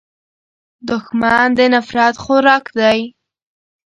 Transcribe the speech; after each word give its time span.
دښمن 0.89 1.47
د 1.57 1.59
نفرت 1.73 2.15
خوراک 2.23 2.65
دی 2.79 2.99